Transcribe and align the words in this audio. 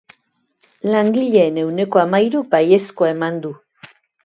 Langileen 0.93 1.59
ehuneko 1.65 2.03
hamahiruk 2.05 2.51
baiezkoa 2.57 3.13
eman 3.17 3.41
du. 3.47 3.55